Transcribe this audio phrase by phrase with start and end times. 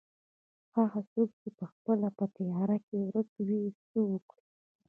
[0.75, 4.43] هغه څوک چې پخپله په تيارو کې ورکه وي څه وکړي.